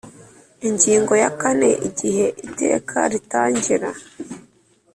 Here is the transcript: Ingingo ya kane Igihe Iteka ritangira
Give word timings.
Ingingo 0.67 1.13
ya 1.23 1.29
kane 1.39 1.69
Igihe 1.87 2.25
Iteka 2.47 2.97
ritangira 3.11 3.89